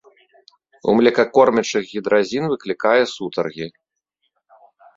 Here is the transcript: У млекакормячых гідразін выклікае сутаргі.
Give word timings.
У 0.89 0.95
млекакормячых 0.99 1.83
гідразін 1.93 2.43
выклікае 2.55 2.97
сутаргі. 3.15 3.67